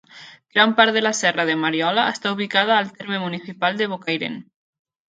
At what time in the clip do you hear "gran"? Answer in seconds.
0.55-0.71